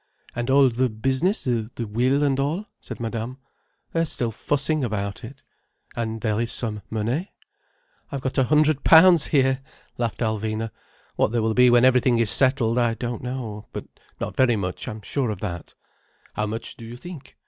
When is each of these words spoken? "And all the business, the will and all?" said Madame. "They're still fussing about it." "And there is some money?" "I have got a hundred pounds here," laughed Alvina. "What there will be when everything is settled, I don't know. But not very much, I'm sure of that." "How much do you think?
"And 0.35 0.49
all 0.49 0.67
the 0.69 0.89
business, 0.89 1.43
the 1.43 1.69
will 1.87 2.23
and 2.23 2.39
all?" 2.39 2.65
said 2.79 2.99
Madame. 2.99 3.37
"They're 3.93 4.07
still 4.07 4.31
fussing 4.31 4.83
about 4.83 5.23
it." 5.23 5.43
"And 5.95 6.21
there 6.21 6.41
is 6.41 6.51
some 6.51 6.81
money?" 6.89 7.31
"I 8.11 8.15
have 8.15 8.21
got 8.21 8.39
a 8.39 8.45
hundred 8.45 8.83
pounds 8.83 9.27
here," 9.27 9.61
laughed 9.99 10.21
Alvina. 10.21 10.71
"What 11.17 11.31
there 11.31 11.43
will 11.43 11.53
be 11.53 11.69
when 11.69 11.85
everything 11.85 12.17
is 12.17 12.31
settled, 12.31 12.79
I 12.79 12.95
don't 12.95 13.21
know. 13.21 13.67
But 13.73 13.85
not 14.19 14.35
very 14.35 14.55
much, 14.55 14.87
I'm 14.87 15.03
sure 15.03 15.29
of 15.29 15.39
that." 15.41 15.75
"How 16.33 16.47
much 16.47 16.77
do 16.77 16.83
you 16.83 16.97
think? 16.97 17.37